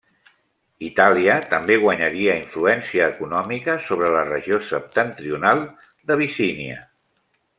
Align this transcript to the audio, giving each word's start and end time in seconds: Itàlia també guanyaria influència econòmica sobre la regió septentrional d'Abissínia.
Itàlia 0.85 1.33
també 1.51 1.75
guanyaria 1.83 2.37
influència 2.45 3.11
econòmica 3.15 3.75
sobre 3.91 4.09
la 4.17 4.25
regió 4.31 4.61
septentrional 4.71 5.63
d'Abissínia. 5.75 6.83